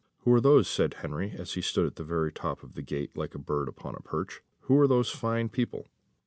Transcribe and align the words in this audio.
"Who 0.21 0.33
are 0.33 0.41
those?" 0.41 0.67
said 0.67 0.95
Henry, 0.95 1.29
as 1.37 1.53
he 1.53 1.61
stood 1.61 1.85
at 1.85 1.95
the 1.95 2.03
very 2.03 2.31
top 2.31 2.63
of 2.63 2.73
the 2.73 2.81
gate, 2.81 3.15
like 3.15 3.35
a 3.35 3.37
bird 3.37 3.67
upon 3.67 3.93
a 3.93 3.99
perch, 4.01 4.41
"who 4.61 4.79
are 4.79 4.87
those 4.87 5.11
fine 5.11 5.47
people?" 5.47 5.89